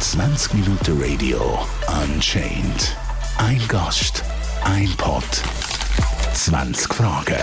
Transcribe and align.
20 0.00 0.54
Minuten 0.54 1.00
Radio 1.00 1.38
Unchained. 2.02 2.96
Ein 3.38 3.60
Gast, 3.68 4.24
ein 4.64 4.88
Pod, 4.96 5.22
20 6.34 6.92
Fragen. 6.92 7.36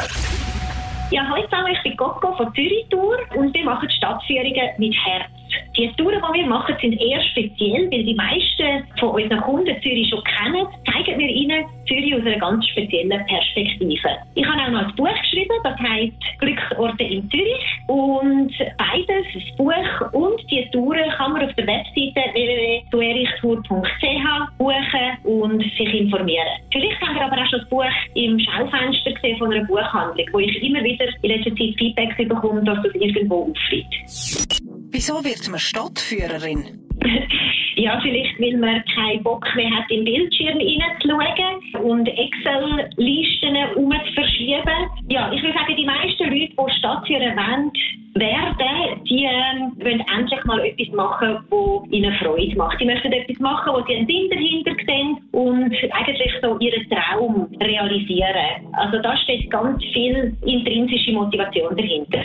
Ja, 1.12 1.26
hallo 1.30 1.42
zusammen, 1.46 1.72
ich 1.72 1.84
bin 1.84 1.96
Coco 1.96 2.36
von 2.36 2.54
Zürich 2.54 2.86
Tour 2.90 3.18
und 3.38 3.54
wir 3.54 3.64
machen 3.64 3.90
Stadtführungen 3.90 4.72
mit 4.78 4.93
Herz. 5.05 5.37
Die 5.78 5.92
Touren, 5.98 6.21
die 6.34 6.39
wir 6.39 6.48
machen, 6.48 6.76
sind 6.82 7.00
eher 7.00 7.21
speziell, 7.23 7.92
weil 7.92 8.04
die 8.04 8.16
meisten 8.16 8.88
von 9.00 9.10
unseren 9.10 9.42
Kunden 9.42 9.80
Zürich 9.82 10.10
schon 10.10 10.23
kennen, 10.23 10.66
zeigen 10.91 11.20
wir 11.20 11.30
ihnen 11.30 11.66
Zürich 11.88 12.16
aus 12.16 12.22
einer 12.22 12.40
ganz 12.40 12.66
speziellen 12.68 13.26
Perspektive. 13.26 14.09
Ich 14.36 14.46
habe 14.46 14.62
auch 14.62 14.70
noch 14.70 14.88
ein 14.88 14.96
Buch 14.96 15.22
geschrieben, 15.22 15.55
das 15.64 15.78
heißt 15.80 16.14
Glücksorte 16.40 17.04
in 17.04 17.30
Zürich. 17.30 17.66
Und 17.88 18.54
beides, 18.78 19.26
das 19.34 19.44
Buch 19.58 20.14
und 20.14 20.40
die 20.52 20.66
Touren, 20.72 21.09
kann 21.17 21.34
man 21.34 21.44
auf 21.44 21.54
der 21.55 21.67
Webseite 21.67 22.22
www.tuerichtour.ch 22.34 24.58
buchen 24.58 25.17
und 25.23 25.62
sich 25.62 25.94
informieren. 25.94 26.48
Vielleicht 26.72 27.00
haben 27.02 27.16
wir 27.16 27.26
aber 27.26 27.42
auch 27.42 27.50
schon 27.50 27.59
das 27.59 27.70
Buch 27.70 27.84
im 28.16 28.39
Schaufenster 28.39 29.12
gesehen 29.12 29.38
von 29.38 29.53
einer 29.53 29.66
Buchhandlung, 29.66 30.28
wo 30.31 30.39
ich 30.39 30.62
immer 30.62 30.84
wieder 30.84 31.05
in 31.22 31.30
letzter 31.30 31.52
Zeit 31.52 31.76
Feedback 31.78 32.17
bekomme, 32.17 32.64
dass 32.64 32.81
das 32.84 32.95
irgendwo 32.95 33.52
auffliegt. 33.52 34.66
Wieso 34.91 35.23
wird 35.23 35.48
man 35.50 35.59
Stadtführerin? 35.59 36.88
ja, 37.76 38.00
vielleicht, 38.02 38.40
weil 38.40 38.58
man 38.58 38.84
keinen 38.95 39.23
Bock 39.23 39.45
mehr 39.55 39.70
hat, 39.70 39.90
im 39.91 40.04
Bildschirm 40.04 40.58
reinzuschauen 40.58 41.84
und 41.84 42.08
Excel-Listen 42.08 43.55
um 43.76 43.92
zu 43.92 44.14
verschieben. 44.14 44.90
Ja, 45.09 45.31
ich 45.31 45.42
würde 45.42 45.58
sagen, 45.58 45.76
die 45.78 45.86
meisten 45.86 46.23
Leute, 46.23 46.54
die 46.55 46.80
Stadtführer 46.80 47.36
wollen, 47.36 47.72
werden, 48.20 49.04
die 49.08 49.26
ähm, 49.26 49.73
wollen 49.78 50.04
endlich 50.16 50.44
mal 50.45 50.59
etwas 50.66 50.88
machen, 50.95 51.38
das 51.50 51.92
ihnen 51.92 52.14
Freude 52.16 52.56
macht. 52.56 52.80
Die 52.81 52.86
möchten 52.86 53.11
etwas 53.11 53.39
machen, 53.39 53.73
wo 53.73 53.86
sie 53.86 53.95
einen 53.95 54.08
Sinn 54.08 54.30
dahinter 54.30 54.72
sehen 54.86 55.17
und 55.31 55.73
eigentlich 55.94 56.31
so 56.42 56.58
ihren 56.59 56.89
Traum 56.89 57.48
realisieren. 57.61 58.73
Also 58.73 59.00
da 59.02 59.16
steht 59.17 59.50
ganz 59.52 59.83
viel 59.94 60.36
intrinsische 60.45 61.11
Motivation 61.11 61.76
dahinter. 61.76 62.23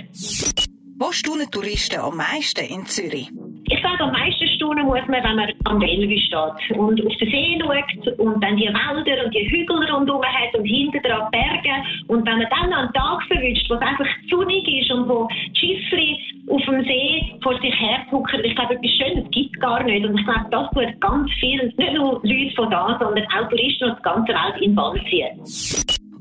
Wo 1.02 1.10
staunen 1.10 1.50
Touristen 1.50 1.98
am 1.98 2.16
meisten 2.16 2.64
in 2.64 2.86
Zürich? 2.86 3.28
Ich 3.64 3.82
sage, 3.82 4.04
am 4.04 4.12
meisten 4.12 4.46
staunen 4.54 4.86
muss 4.86 5.02
man, 5.08 5.18
wenn 5.24 5.34
man 5.34 5.50
am 5.64 5.80
Bellevue 5.80 6.16
steht 6.16 6.78
und 6.78 7.04
auf 7.04 7.16
den 7.18 7.28
See 7.28 7.58
schaut 7.58 8.18
und 8.20 8.40
dann 8.40 8.56
die 8.56 8.70
Wälder 8.70 9.24
und 9.24 9.34
die 9.34 9.50
Hügel 9.50 9.82
rundherum 9.90 10.22
hat 10.22 10.54
und 10.54 10.64
hinten 10.64 11.02
dran 11.02 11.28
Berge. 11.32 11.74
Und 12.06 12.24
wenn 12.24 12.38
man 12.38 12.46
dann 12.50 12.72
einen 12.72 12.92
Tag 12.92 13.20
verwünscht, 13.26 13.68
wo 13.68 13.74
es 13.74 13.80
einfach 13.80 14.06
sonnig 14.30 14.62
ist 14.68 14.92
und 14.92 15.08
wo 15.08 15.26
die 15.26 15.58
Schiffli 15.58 16.18
auf 16.46 16.62
dem 16.66 16.84
See 16.84 17.34
vor 17.42 17.60
sich 17.60 17.74
her 17.80 18.06
gucken, 18.08 18.38
ich 18.44 18.54
glaube, 18.54 18.74
etwas 18.74 18.90
Schönes 18.92 19.28
gibt 19.32 19.56
es 19.56 19.60
gar 19.60 19.82
nicht. 19.82 20.06
Und 20.06 20.16
ich 20.16 20.24
glaube, 20.24 20.46
das 20.52 20.70
tut 20.70 21.00
ganz 21.00 21.28
viel, 21.40 21.66
nicht 21.66 21.94
nur 21.94 22.20
Leute 22.22 22.54
von 22.54 22.70
da, 22.70 22.96
sondern 23.02 23.26
auch 23.26 23.48
Touristen 23.48 23.90
aus 23.90 23.98
der 23.98 24.12
ganzen 24.12 24.34
Welt 24.38 24.62
in 24.62 24.74
Bann 24.76 25.00
ziehen. 25.10 25.34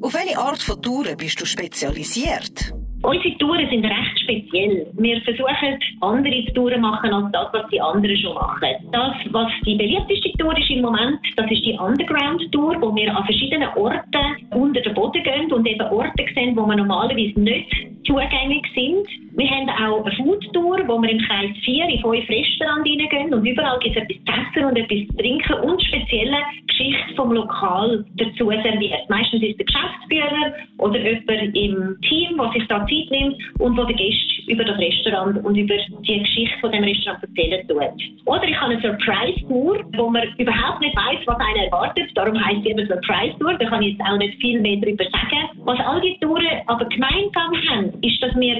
Auf 0.02 0.16
welche 0.16 0.40
Art 0.40 0.64
von 0.64 0.82
Touren 0.82 1.16
bist 1.18 1.40
du 1.40 1.46
spezialisiert? 1.46 2.74
Unsere 3.04 3.36
Touren 3.40 3.68
sind 3.70 3.84
recht 3.84 4.20
speziell. 4.20 4.86
Wir 4.94 5.20
versuchen, 5.22 5.80
andere 6.02 6.46
Touren 6.54 6.76
zu 6.76 6.80
machen 6.82 7.12
als 7.12 7.32
das, 7.32 7.48
was 7.52 7.70
die 7.72 7.82
anderen 7.82 8.16
schon 8.18 8.36
machen. 8.36 8.76
Das, 8.92 9.16
was 9.32 9.52
die 9.66 9.76
beliebteste 9.76 10.32
Tour 10.38 10.56
ist 10.56 10.70
im 10.70 10.82
Moment, 10.82 11.20
das 11.36 11.50
ist 11.50 11.66
die 11.66 11.74
Underground-Tour, 11.74 12.78
wo 12.80 12.96
wir 12.96 13.16
an 13.16 13.26
verschiedenen 13.26 13.70
Orten 13.76 14.48
unter 14.52 14.82
den 14.82 14.94
Boden 14.94 15.24
gehen 15.24 15.52
und 15.52 15.68
eben 15.68 15.82
Orte 15.82 16.26
sehen, 16.36 16.56
wo 16.56 16.66
man 16.66 16.78
normalerweise 16.78 17.40
nicht 17.40 17.76
zugänglich 18.06 18.66
sind. 18.76 19.08
Wir 19.34 19.50
haben 19.50 19.70
auch 19.70 20.06
eine 20.06 20.16
Food-Tour, 20.16 20.84
wo 20.88 21.02
wir 21.02 21.10
im 21.10 21.20
Kreis 21.20 21.52
4 21.64 21.88
in 21.88 22.02
fünf 22.02 22.28
Restaurants 22.28 22.90
reingehen 22.90 23.34
und 23.34 23.46
überall 23.46 23.80
gibt 23.80 23.96
es 23.96 24.04
etwas 24.04 24.18
zu 24.26 24.60
essen 24.60 24.66
und 24.66 24.78
etwas 24.78 25.08
zu 25.08 25.18
trinken 25.18 25.54
und 25.70 25.82
spezielle 25.84 26.38
Geschichte 26.68 27.16
vom 27.16 27.32
Lokal 27.32 28.04
dazu 28.18 28.50
serviert. 28.50 29.10
Meistens 29.10 29.42
ist 29.42 29.58
der 29.58 29.66
Geschäftsführer 29.66 30.54
oder 30.80 31.00
jemand 31.00 31.56
im 31.56 31.98
Team, 32.02 32.38
der 32.38 32.52
sich 32.52 32.68
da 32.68 32.80
Zeit 32.80 33.12
nimmt 33.12 33.38
und 33.60 33.78
wo 33.78 33.84
der 33.86 33.96
Gast 33.96 34.48
über 34.48 34.66
das 34.66 34.78
Restaurant 34.78 35.44
und 35.46 35.56
über 35.56 35.76
die 35.76 36.20
Geschichte 36.20 36.60
von 36.60 36.72
dem 36.72 36.84
Restaurant 36.84 37.24
erzählen 37.24 37.68
tut. 37.68 38.26
Oder 38.26 38.44
ich 38.44 38.60
habe 38.60 38.74
eine 38.74 38.82
Surprise-Tour, 38.82 39.86
wo 39.96 40.10
man 40.10 40.28
überhaupt 40.38 40.82
nicht 40.82 40.96
weiß, 40.96 41.20
was 41.26 41.40
einen 41.40 41.66
erwartet. 41.66 42.10
Darum 42.16 42.44
heisst 42.44 42.64
sie 42.64 42.72
immer 42.72 42.86
Surprise-Tour. 42.86 43.54
Da 43.60 43.70
kann 43.70 43.82
ich 43.82 43.94
jetzt 43.94 44.02
auch 44.02 44.18
nicht 44.18 44.40
viel 44.42 44.60
mehr 44.60 44.78
darüber 44.78 45.06
sagen. 45.06 45.50
Was 45.64 45.80
all 45.80 46.02
die 46.02 46.18
Touren 46.20 46.62
aber 46.68 46.86
gemeinsam 46.86 47.52
haben, 47.70 47.94
ist, 48.02 48.22
dass 48.22 48.36
wir 48.36 48.58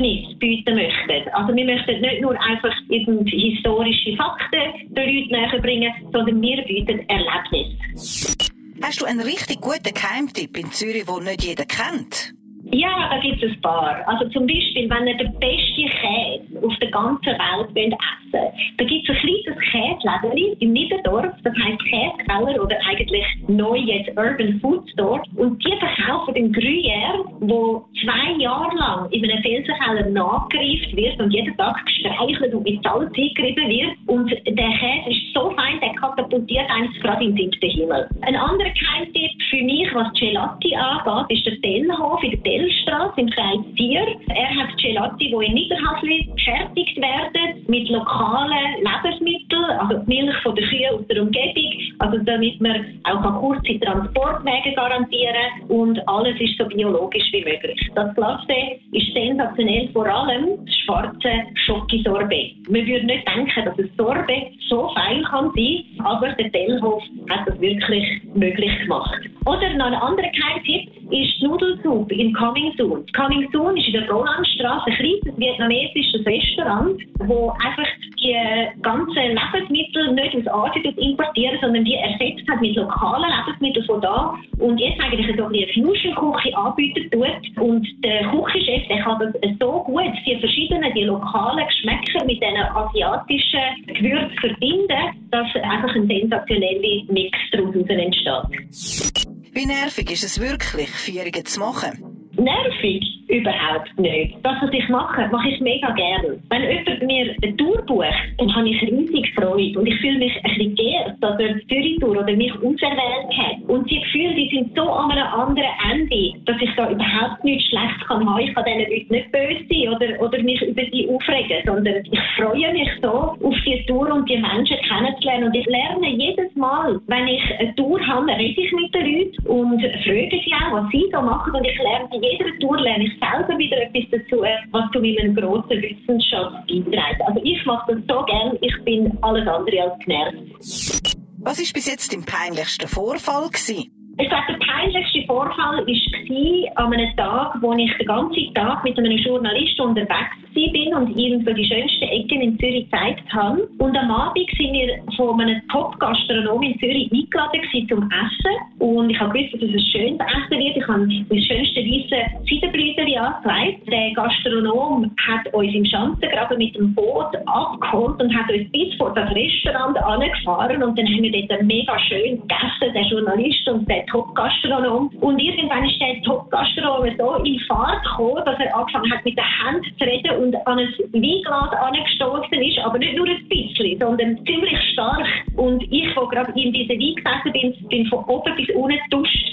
Erlebnis 0.00 0.38
bieten 0.38 0.74
möchten. 0.74 1.28
Also 1.32 1.54
wir 1.54 1.64
möchten 1.64 2.00
nicht 2.00 2.20
nur 2.20 2.40
einfach 2.40 2.72
historische 2.88 4.16
Fakten 4.16 4.94
den 4.94 5.04
Leuten 5.04 5.32
näher 5.32 5.60
bringen, 5.60 5.92
sondern 6.12 6.40
wir 6.40 6.62
bieten 6.64 7.00
Erlebnis. 7.08 8.36
Hast 8.82 9.00
du 9.00 9.06
einen 9.06 9.20
richtig 9.20 9.60
guten 9.60 9.94
Geheimtipp 9.94 10.56
in 10.58 10.70
Zürich, 10.70 11.06
den 11.06 11.24
nicht 11.24 11.44
jeder 11.44 11.64
kennt? 11.64 12.35
Ja, 12.76 13.08
da 13.10 13.18
gibt 13.20 13.42
es 13.42 13.52
ein 13.52 13.60
paar. 13.62 14.06
Also 14.06 14.28
zum 14.28 14.46
Beispiel, 14.46 14.90
wenn 14.90 15.06
ihr 15.06 15.16
den 15.16 15.32
besten 15.40 15.88
Käse 15.88 16.66
auf 16.66 16.76
der 16.78 16.90
ganzen 16.90 17.32
Welt 17.32 17.74
wollt 17.74 17.92
essen 17.92 18.56
da 18.78 18.84
gibt 18.84 19.08
es 19.08 19.16
ein 19.16 19.22
kleines 19.22 20.02
Käseläden 20.02 20.60
im 20.60 20.72
Niederdorf, 20.72 21.32
das 21.42 21.54
heisst 21.54 21.82
Käsekeller 21.84 22.62
oder 22.62 22.76
eigentlich 22.88 23.24
neu 23.48 23.76
jetzt 23.76 24.10
Urban 24.16 24.60
Food 24.60 24.88
Store. 24.90 25.22
Und 25.36 25.64
die 25.64 25.72
verkaufen 25.78 26.34
den 26.34 26.52
Gruyère, 26.52 27.24
der 27.40 27.82
zwei 28.02 28.32
Jahre 28.38 28.76
lang 28.76 29.10
in 29.10 29.24
einem 29.24 29.42
Felsenkeller 29.42 30.10
nachgereift 30.10 30.94
wird 30.94 31.20
und 31.20 31.32
jeden 31.32 31.56
Tag 31.56 31.76
gestreichelt 31.86 32.54
und 32.54 32.64
mit 32.64 32.82
Salz 32.82 33.12
eingerieben 33.16 33.68
wird. 33.68 33.96
Und 34.06 34.30
der 34.30 34.70
Käse 34.78 35.10
ist 35.10 35.34
so 35.34 35.50
fein, 35.50 35.80
der 35.80 35.94
katapultiert 35.94 36.68
eigentlich 36.70 37.00
gerade 37.02 37.24
in 37.24 37.36
den 37.36 37.50
siebten 37.50 37.70
Himmel. 37.70 38.08
Ein 38.22 38.36
anderer 38.36 38.70
Geheimtipp 38.70 39.30
für 39.50 39.62
mich, 39.62 39.88
was 39.94 40.12
Gelati 40.18 40.74
angeht, 40.74 41.38
ist 41.38 41.46
der 41.46 41.60
Tellhof 41.60 42.22
in 42.22 42.30
der 42.30 42.42
Tellstraße 42.66 43.20
im 43.20 43.30
Kreis 43.30 43.58
4. 43.76 44.00
Er 44.34 44.56
hat 44.56 44.76
Gelati, 44.78 45.28
die 45.28 45.46
in 45.46 45.54
Niederhasli 45.54 46.28
gefertigt 46.34 46.96
werden, 46.96 47.64
mit 47.68 47.88
lokalen 47.88 48.82
Lebensmitteln, 48.82 49.64
also 49.78 49.98
die 49.98 50.22
Milch 50.22 50.36
von 50.42 50.54
der 50.56 50.66
Kühe 50.66 50.92
aus 50.92 51.06
der 51.08 51.22
Umgebung, 51.22 51.72
also 51.98 52.18
damit 52.24 52.60
man 52.60 53.00
auch 53.04 53.40
kurze 53.40 53.78
Transportwege 53.80 54.74
garantieren 54.74 55.62
und 55.68 56.08
alles 56.08 56.40
ist 56.40 56.58
so 56.58 56.64
biologisch 56.66 57.30
wie 57.32 57.44
möglich. 57.44 57.78
Das 57.94 58.14
Glacé 58.16 58.78
ist 58.92 59.12
sensationell, 59.14 59.88
vor 59.92 60.06
allem 60.06 60.64
das 60.64 60.74
schwarze 60.84 61.32
Schokisorbet. 61.66 62.68
Man 62.68 62.86
würde 62.86 63.06
nicht 63.06 63.28
denken, 63.28 63.64
dass 63.64 63.78
ein 63.78 63.90
Sorbet 63.96 64.52
so 64.68 64.90
fein 64.94 65.22
kann 65.24 65.52
sein, 65.54 65.84
aber 66.04 66.32
der 66.32 66.50
Tellhof 66.50 67.02
hat 67.30 67.46
das 67.46 67.60
wirklich 67.60 68.04
möglich 68.34 68.76
gemacht. 68.80 69.20
Oder 69.44 69.72
noch 69.74 69.86
ein 69.86 69.94
anderer 69.94 70.30
Geheimtipp 70.30 70.95
ist 71.10 71.40
die 71.40 71.46
Nudelsuppe 71.46 72.14
in 72.14 72.32
Coming 72.34 72.72
Soon. 72.76 73.04
Coming 73.14 73.48
Soon 73.52 73.76
ist 73.76 73.86
in 73.86 73.92
der 73.94 74.10
Rolandstraße 74.10 74.86
ein 74.86 74.94
kleines 74.94 75.38
vietnamesisches 75.38 76.26
Restaurant, 76.26 77.00
wo 77.20 77.50
einfach 77.50 77.86
die 78.18 78.34
ganzen 78.82 79.14
Lebensmittel 79.14 80.12
nicht 80.12 80.48
aus 80.48 80.70
Asien 80.70 80.96
importieren, 80.98 81.58
sondern 81.60 81.84
die 81.84 81.94
ersetzt 81.94 82.48
hat 82.48 82.60
mit 82.60 82.74
lokalen 82.74 83.30
Lebensmitteln 83.30 83.86
von 83.86 84.00
da 84.00 84.34
und 84.58 84.78
jetzt 84.78 85.00
eigentlich 85.00 85.36
so 85.36 85.44
eine 85.44 85.66
Fusion-Küche 85.74 86.56
anbieten 86.56 87.10
tut. 87.10 87.62
Und 87.62 87.86
der 88.04 88.22
Küchenchef, 88.30 88.88
der 88.88 89.02
kann 89.02 89.18
das 89.20 89.32
so 89.60 89.82
gut, 89.84 90.12
die 90.26 90.36
verschiedenen, 90.36 90.92
die 90.94 91.04
lokalen 91.04 91.66
Geschmäcker 91.66 92.24
mit 92.24 92.42
diesen 92.42 92.56
asiatischen 92.56 93.60
Gewürzen 93.86 94.38
verbinden, 94.40 95.28
dass 95.30 95.46
einfach 95.62 95.94
ein 95.94 96.06
sensationeller 96.06 97.04
Mix 97.08 97.38
daraus 97.52 97.74
entsteht. 97.74 99.25
Wie 99.56 99.64
nervig 99.64 100.10
ist 100.10 100.22
es 100.22 100.38
wirklich, 100.38 100.90
Führungen 100.90 101.46
zu 101.46 101.60
machen? 101.60 102.28
Nervig? 102.36 103.15
Überhaupt 103.36 103.98
nicht. 103.98 104.36
Das, 104.42 104.56
was 104.62 104.72
ich 104.72 104.88
mache, 104.88 105.28
mache 105.30 105.48
ich 105.50 105.60
mega 105.60 105.90
gerne. 105.90 106.38
Wenn 106.48 106.62
jemand 106.62 107.02
mir 107.02 107.34
eine 107.42 107.56
Tour 107.56 107.82
bucht, 107.86 108.06
dann 108.38 108.54
habe 108.54 108.68
ich 108.68 108.80
riesig 108.80 109.32
Freude 109.34 109.78
und 109.78 109.86
ich 109.86 110.00
fühle 110.00 110.18
mich 110.18 110.32
ein 110.42 110.54
bisschen 110.54 110.74
geehrt, 110.74 111.14
dass 111.20 111.38
er 111.38 111.54
die 111.54 111.66
Zürich-Tour 111.66 112.16
oder 112.16 112.32
mich 112.32 112.52
auserwählt 112.54 113.32
hat. 113.36 113.68
Und 113.68 113.90
die 113.90 114.00
Gefühle, 114.00 114.34
die 114.34 114.48
sind 114.50 114.74
so 114.74 114.88
an 114.88 115.10
einem 115.10 115.26
anderen 115.26 115.68
Ende, 115.90 116.32
dass 116.46 116.56
ich 116.62 116.70
da 116.76 116.90
überhaupt 116.90 117.44
nichts 117.44 117.68
schlecht 117.68 118.00
kann 118.08 118.26
haben. 118.26 118.40
Ich 118.40 118.54
kann 118.54 118.64
diesen 118.64 118.90
Leuten 118.90 119.12
nicht 119.12 119.32
böse 119.32 119.64
sein 119.68 119.88
oder, 119.94 120.22
oder 120.22 120.42
mich 120.42 120.62
über 120.62 120.82
sie 120.90 121.08
aufregen, 121.10 121.62
sondern 121.66 122.02
ich 122.10 122.20
freue 122.36 122.72
mich 122.72 122.88
so 123.02 123.36
auf 123.36 123.56
die 123.66 123.84
Tour 123.86 124.10
und 124.12 124.28
die 124.30 124.38
Menschen 124.38 124.78
kennenzulernen. 124.88 125.44
Und 125.48 125.56
ich 125.56 125.66
lerne 125.66 126.08
jedes 126.08 126.54
Mal, 126.56 126.98
wenn 127.06 127.28
ich 127.28 127.42
eine 127.58 127.74
Tour 127.74 128.00
habe, 128.06 128.28
rede 128.28 128.60
ich 128.60 128.72
mit 128.72 128.94
den 128.94 129.06
Leuten 129.12 129.46
und 129.46 129.80
frage 129.80 130.40
sie 130.42 130.52
auch, 130.54 130.72
was 130.72 130.90
sie 130.90 131.04
so 131.12 131.20
machen. 131.20 131.54
Und 131.54 131.64
ich 131.66 131.78
lerne 131.78 132.08
in 132.12 132.22
jeder 132.22 132.58
Tour 132.60 132.80
lerne 132.80 133.04
ich 133.04 133.20
selber 133.32 133.58
wieder 133.58 133.76
etwas 133.82 134.04
dazu, 134.10 134.42
was 134.70 134.90
zu 134.92 135.00
meiner 135.00 135.34
grossen 135.34 135.82
Wissenschaft 135.82 136.66
beiträgt. 136.66 137.20
Also 137.26 137.40
ich 137.42 137.64
mache 137.64 137.94
das 137.94 138.02
so 138.08 138.24
gern, 138.24 138.58
ich 138.60 138.84
bin 138.84 139.16
alles 139.22 139.46
andere 139.46 139.82
als 139.82 139.98
genervt. 140.04 141.16
Was 141.38 141.60
ist 141.60 141.72
bis 141.74 141.86
jetzt 141.86 142.12
dein 142.12 142.24
peinlichster 142.24 142.88
Vorfall 142.88 143.48
gewesen? 143.48 143.95
Ich 144.18 144.28
glaube, 144.30 144.44
der 144.48 144.66
peinlichste 144.66 145.24
Vorfall 145.26 145.84
war 145.86 146.84
an 146.84 146.92
einem 146.92 147.16
Tag, 147.16 147.56
wo 147.60 147.74
ich 147.74 147.92
den 147.98 148.06
ganzen 148.06 148.54
Tag 148.54 148.82
mit 148.82 148.98
einem 148.98 149.18
Journalist 149.18 149.78
unterwegs 149.78 150.36
war 150.56 151.00
und 151.00 151.14
ihm 151.18 151.44
so 151.44 151.52
die 151.52 151.66
schönsten 151.66 152.04
Ecken 152.04 152.40
in 152.40 152.58
Zürich 152.58 152.90
gezeigt 152.90 153.30
habe. 153.30 153.68
Und 153.76 153.94
am 153.94 154.10
Abend 154.10 154.48
sind 154.56 154.72
wir 154.72 154.98
von 155.16 155.38
einem 155.38 155.60
Top-Gastronom 155.68 156.62
in 156.62 156.78
Zürich 156.78 157.12
eingeladen 157.12 157.88
zum 157.88 158.08
Essen. 158.08 158.56
Und 158.78 159.10
ich 159.10 159.20
habe 159.20 159.32
gewusst, 159.34 159.54
dass 159.54 159.68
es 159.68 159.74
ein 159.74 159.86
schönes 159.92 160.20
Essen 160.20 160.58
wird. 160.64 160.76
Ich 160.76 160.88
habe 160.88 161.06
das 161.28 161.44
schönste 161.44 161.80
weiße 161.84 162.48
Seidenblüten 162.48 163.18
angelegt. 163.18 163.86
Der 163.86 164.12
Gastronom 164.14 165.10
hat 165.28 165.52
uns 165.52 165.74
im 165.74 165.84
Schanzengraben 165.84 166.56
mit 166.56 166.74
dem 166.74 166.94
Boot 166.94 167.36
abgeholt 167.44 168.22
und 168.22 168.34
hat 168.34 168.50
uns 168.50 168.70
bis 168.72 168.94
vor 168.96 169.12
das 169.12 169.28
Restaurant 169.34 169.98
angefahren. 169.98 170.82
Und 170.82 170.98
dann 170.98 171.06
haben 171.06 171.22
wir 171.22 171.46
dort 171.46 171.62
mega 171.64 171.98
schön 172.08 172.40
gegessen, 172.40 172.94
der 172.94 173.02
Journalist 173.02 173.68
und 173.68 173.86
der 173.86 174.05
Top-Gastronom. 174.06 175.08
Und 175.20 175.38
irgendwann 175.38 175.84
ist 175.84 176.00
der 176.00 176.22
Top-Gastronom 176.22 177.08
so 177.18 177.34
in 177.44 177.58
Fahrt 177.60 178.02
gekommen, 178.04 178.42
dass 178.44 178.58
er 178.58 178.76
angefangen 178.76 179.12
hat, 179.12 179.24
mit 179.24 179.36
den 179.36 179.44
Händen 179.44 179.98
zu 179.98 180.04
reden 180.04 180.36
und 180.42 180.66
an 180.66 180.78
ein 180.78 180.94
Weinglas 181.12 181.72
angestoßen 181.72 182.62
ist, 182.62 182.78
aber 182.78 182.98
nicht 182.98 183.16
nur 183.16 183.26
ein 183.26 183.48
bisschen, 183.48 183.98
sondern 183.98 184.38
ziemlich 184.46 184.78
stark. 184.92 185.26
Und 185.56 185.82
ich, 185.90 186.14
wo 186.16 186.26
gerade 186.26 186.52
in 186.52 186.72
diesen 186.72 186.98
Wein 186.98 187.14
gesessen 187.14 187.52
bin, 187.52 187.88
bin 187.88 188.06
von 188.06 188.24
oben 188.24 188.54
bis 188.56 188.68
unten 188.74 188.98
geduscht 189.10 189.46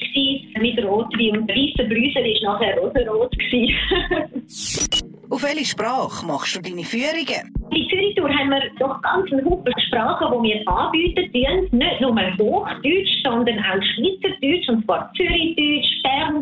mit 0.59 0.83
Rotwein 0.83 1.38
und 1.38 1.50
weißer 1.50 1.83
Brüsel 1.89 2.23
war 2.23 2.53
nachher 2.53 2.77
rosenrot. 2.77 3.35
Auf 5.29 5.41
welche 5.43 5.65
Sprache 5.65 6.25
machst 6.25 6.55
du 6.55 6.61
deine 6.61 6.83
Führungen? 6.83 7.53
Bei 7.71 7.77
Zürich-Tour 7.89 8.29
haben 8.29 8.49
wir 8.49 8.61
doch 8.77 9.01
ganz 9.01 9.31
Haufen 9.31 9.73
Sprachen, 9.87 10.43
die 10.43 10.49
wir 10.49 10.67
anbieten. 10.67 11.77
Nicht 11.77 12.01
nur 12.01 12.13
Hochdeutsch, 12.37 13.23
sondern 13.23 13.57
auch 13.59 13.81
Schweizerdeutsch, 13.95 14.69
und 14.69 14.85
zwar 14.85 15.11
Zürichdeutsch, 15.15 16.03
Berndeutsch, 16.03 16.32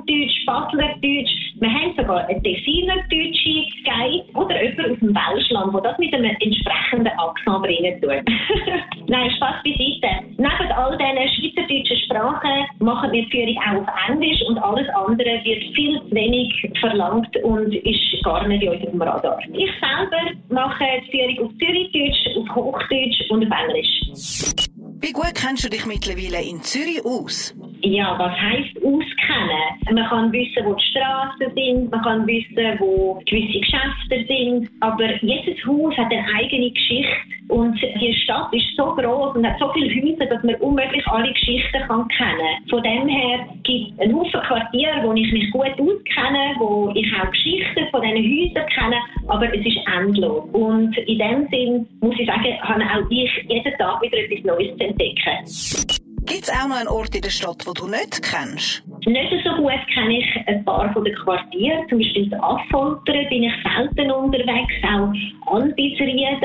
Baslerdeutsch. 0.51 1.31
Wir 1.61 1.69
haben 1.69 1.95
sogar 1.95 2.27
eine 2.27 2.41
Designer-Deutsche 2.41 3.71
Guide 3.87 4.25
oder 4.33 4.61
jemand 4.61 4.91
aus 4.91 4.99
dem 4.99 5.15
Welschland, 5.15 5.73
der 5.73 5.81
das 5.81 5.97
mit 5.97 6.13
einem 6.13 6.35
entsprechenden 6.41 7.13
Akzent 7.19 7.63
bringen 7.63 8.01
tut. 8.01 8.25
Nein, 9.07 9.31
Spaß 9.37 9.63
beiseite. 9.63 10.11
Neben 10.35 10.71
all 10.75 10.97
diesen 10.97 11.55
schweizerdeutschen 11.55 11.97
Sprachen 12.03 12.65
machen 12.79 13.11
wir 13.13 13.23
die 13.23 13.31
Führung 13.31 13.57
auch 13.63 13.87
auf 13.87 14.09
Englisch 14.09 14.41
und 14.47 14.57
alles 14.57 14.89
andere 14.89 15.39
wird 15.45 15.75
viel 15.75 16.01
zu 16.01 16.11
wenig 16.11 16.51
verlangt 16.81 17.33
und 17.43 17.73
ist 17.73 18.23
gar 18.23 18.45
nicht 18.45 18.63
in 18.63 18.69
unserem 18.69 19.01
Radar. 19.01 19.39
Ich 19.53 19.71
selber 19.79 20.35
mache 20.49 20.83
die 21.05 21.11
Führung 21.11 21.47
auf 21.47 21.51
Zürichdeutsch, 21.59 22.37
auf 22.37 22.55
Hochdeutsch 22.55 23.21
und 23.29 23.45
auf 23.45 23.57
Englisch. 23.57 24.51
Wie 24.99 25.13
gut 25.13 25.33
kennst 25.33 25.63
du 25.63 25.69
dich 25.69 25.85
mittlerweile 25.85 26.43
in 26.43 26.61
Zürich 26.61 27.03
aus? 27.05 27.55
Ja, 27.83 28.17
was 28.19 28.31
heisst 28.39 28.77
auskennen? 28.77 29.95
Man 29.95 30.05
kann 30.07 30.31
wissen, 30.31 30.65
wo 30.65 30.73
die 30.73 30.85
Straßen 30.85 31.51
sind, 31.55 31.91
man 31.91 32.01
kann 32.03 32.27
wissen, 32.27 32.79
wo 32.79 33.19
gewisse 33.25 33.59
Geschäfte 33.59 34.25
sind, 34.27 34.69
aber 34.81 35.15
jedes 35.23 35.65
Haus 35.65 35.97
hat 35.97 36.11
eine 36.11 36.25
eigene 36.37 36.69
Geschichte 36.71 37.11
und 37.47 37.75
die 37.81 38.13
Stadt 38.23 38.53
ist 38.53 38.75
so 38.77 38.95
groß 38.95 39.35
und 39.35 39.45
hat 39.45 39.57
so 39.59 39.71
viele 39.73 39.89
Häuser, 39.89 40.25
dass 40.27 40.43
man 40.43 40.55
unmöglich 40.55 41.05
alle 41.07 41.33
Geschichten 41.33 41.81
kann 41.87 42.07
kennen. 42.09 42.69
Von 42.69 42.83
dem 42.83 43.07
her 43.07 43.47
gibt 43.63 43.93
es 43.93 43.99
einen 43.99 44.15
Haufen 44.15 44.41
Quartiere, 44.41 45.03
wo 45.03 45.13
ich 45.13 45.31
mich 45.31 45.51
gut 45.51 45.71
auskenne, 45.71 46.55
wo 46.59 46.91
ich 46.95 47.11
auch 47.19 47.31
Geschichten 47.31 47.87
von 47.89 48.01
diesen 48.01 48.23
Häusern 48.23 48.69
kenne, 48.69 48.97
aber 49.27 49.53
es 49.53 49.65
ist 49.65 49.79
endlos. 49.97 50.47
Und 50.53 50.97
in 50.97 51.17
dem 51.17 51.47
Sinn 51.49 51.87
muss 51.99 52.15
ich 52.19 52.27
sagen, 52.27 52.61
habe 52.61 52.83
auch 52.83 53.09
ich 53.09 53.31
jeden 53.49 53.77
Tag 53.77 54.01
wieder 54.01 54.17
etwas 54.17 54.45
Neues 54.45 54.77
zu 54.77 54.83
entdecken. 54.85 56.00
Gibt 56.23 56.43
es 56.43 56.49
auch 56.49 56.67
noch 56.67 56.77
einen 56.77 56.87
Ort 56.87 57.15
in 57.15 57.21
der 57.21 57.29
Stadt, 57.29 57.65
den 57.65 57.73
du 57.73 57.87
nicht 57.87 58.21
kennst? 58.21 58.83
Nicht 59.07 59.33
so 59.43 59.55
gut 59.55 59.81
kenne 59.93 60.19
ich 60.19 60.47
ein 60.47 60.63
paar 60.63 60.91
von 60.93 61.03
den 61.03 61.15
Quartieren. 61.15 61.87
Zum 61.89 61.97
Beispiel 61.97 62.29
das 62.29 62.39
Affoltern 62.41 63.25
bin 63.29 63.43
ich 63.43 63.53
selten 63.63 64.11
unterwegs, 64.11 64.73
auch 64.85 65.11
Albisrieden. 65.51 66.41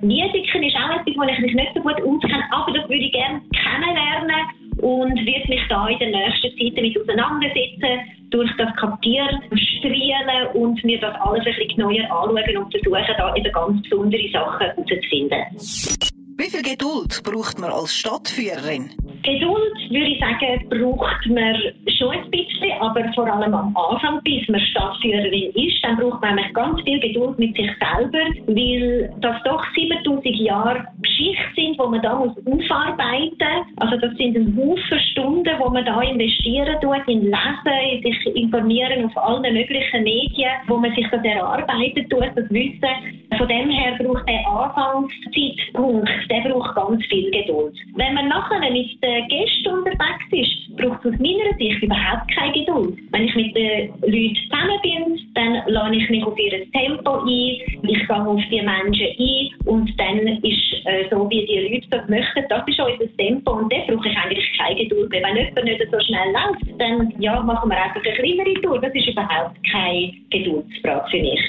Wiedeken 0.00 0.62
ist 0.62 0.76
auch 0.76 0.96
etwas, 0.96 1.16
wo 1.16 1.22
ich 1.24 1.38
mich 1.40 1.54
nicht 1.54 1.72
so 1.74 1.80
gut 1.82 2.00
auskenne, 2.00 2.44
aber 2.50 2.72
das 2.72 2.88
würde 2.88 3.04
ich 3.04 3.12
gerne 3.12 3.42
kennenlernen 3.52 4.48
und 4.80 5.26
werde 5.26 5.48
mich 5.48 5.62
da 5.68 5.88
in 5.88 5.98
der 5.98 6.08
nächsten 6.08 6.48
Zeit 6.56 6.72
damit 6.76 6.96
auseinandersetzen, 6.98 8.00
durch 8.30 8.50
das 8.56 8.74
Kapieren, 8.76 9.40
Strielen 9.52 10.48
und 10.54 10.82
mir 10.84 11.00
das 11.00 11.14
alles 11.20 11.46
ein 11.46 11.52
bisschen 11.54 11.68
genauer 11.76 12.00
anschauen 12.10 12.56
und 12.56 12.70
versuchen, 12.70 13.14
da 13.16 13.34
eben 13.34 13.52
ganz 13.52 13.82
besondere 13.82 14.30
Sachen 14.32 14.66
herauszufinden. 14.66 16.08
Wie 16.40 16.50
viel 16.50 16.62
Geduld 16.62 17.22
braucht 17.24 17.58
man 17.58 17.72
als 17.72 17.94
Stadtführerin? 17.96 18.90
Geduld, 19.22 19.90
würde 19.90 20.06
ich 20.06 20.20
sagen, 20.20 20.68
braucht 20.68 21.26
man 21.26 21.56
schon 21.98 22.10
ein 22.10 22.30
bisschen, 22.30 22.72
aber 22.80 23.04
vor 23.14 23.26
allem 23.26 23.52
am 23.54 23.76
Anfang, 23.76 24.20
bis 24.22 24.48
man 24.48 24.60
Stadtführerin 24.60 25.50
ist, 25.54 25.82
dann 25.82 25.96
braucht 25.96 26.22
man 26.22 26.38
ganz 26.52 26.80
viel 26.82 27.00
Geduld 27.00 27.38
mit 27.38 27.56
sich 27.56 27.70
selber, 27.78 28.18
weil 28.46 29.12
das 29.20 29.42
doch 29.44 29.64
7000 29.74 30.36
Jahre 30.36 30.86
Geschichte 31.18 31.54
sind, 31.56 31.74
die 31.74 31.90
man 31.90 32.02
da 32.02 32.14
muss 32.14 32.36
aufarbeiten 32.46 33.28
muss. 33.38 33.78
Also 33.78 33.96
das 33.96 34.16
sind 34.16 34.36
ein 34.36 34.56
Haufen 34.56 35.00
Stunden, 35.10 35.50
wo 35.58 35.68
man 35.70 35.84
da 35.84 36.00
investieren 36.00 36.76
tut, 36.80 37.08
in 37.08 37.22
Lesen, 37.22 37.78
in 37.92 38.02
sich 38.02 38.36
informieren 38.36 39.04
auf 39.06 39.16
allen 39.16 39.52
möglichen 39.52 40.04
Medien, 40.04 40.50
wo 40.68 40.76
man 40.76 40.94
sich 40.94 41.06
das 41.10 41.24
erarbeitet 41.24 42.08
tut, 42.10 42.30
das 42.36 42.48
Wissen. 42.50 43.18
Von 43.36 43.48
dem 43.48 43.70
her 43.70 43.96
braucht 43.98 44.28
der 44.28 44.46
Anfangszeitpunkt, 44.48 46.08
der 46.30 46.40
braucht 46.48 46.74
ganz 46.74 47.04
viel 47.06 47.30
Geduld. 47.30 47.74
Wenn 47.96 48.14
man 48.14 48.28
nachher 48.28 48.60
mit 48.70 49.02
den 49.02 49.28
Gästen 49.28 49.68
unterwegs 49.68 50.28
ist, 50.30 50.76
braucht 50.76 51.04
es 51.04 51.12
aus 51.12 51.18
meiner 51.18 51.56
Sicht 51.58 51.82
überhaupt 51.82 52.30
keine 52.34 52.52
Geduld. 52.52 52.98
Wenn 53.10 53.24
ich 53.24 53.34
mit 53.34 53.56
den 53.56 53.90
Leuten 54.02 54.36
zusammen 54.50 54.78
bin, 54.82 55.32
dann 55.34 55.62
lade 55.66 55.96
ich 55.96 56.08
mich 56.10 56.24
auf 56.24 56.38
ihr 56.38 56.70
Tempo 56.72 57.20
ein, 57.20 57.28
ich 57.28 58.06
gehe 58.06 58.16
auf 58.16 58.40
die 58.50 58.62
Menschen 58.62 59.06
ein 59.18 59.66
und 59.66 59.92
dann 59.98 60.18
ist 60.42 60.86
äh, 60.86 61.07
so, 61.10 61.28
wie 61.30 61.46
die 61.46 61.68
Leute 61.68 61.88
das 61.90 62.08
möchten, 62.08 62.44
das 62.48 62.62
ist 62.66 62.80
unser 62.80 63.16
Tempo 63.16 63.52
und 63.52 63.72
dann 63.72 63.86
brauche 63.86 64.08
ich 64.08 64.16
eigentlich 64.16 64.58
keine 64.58 64.76
Geduld 64.76 65.10
mehr. 65.10 65.22
Wenn 65.22 65.36
jemand 65.36 65.64
nicht 65.64 65.82
so 65.90 66.00
schnell 66.00 66.32
läuft, 66.32 66.80
dann 66.80 67.14
ja, 67.18 67.40
machen 67.40 67.70
wir 67.70 67.76
einfach 67.76 68.02
eine 68.04 68.14
kleinere 68.14 68.54
Tour. 68.62 68.80
Das 68.80 68.94
ist 68.94 69.08
überhaupt 69.08 69.56
keine 69.70 70.12
Geduldsfrage 70.30 71.10
für 71.10 71.20
mich. 71.20 71.40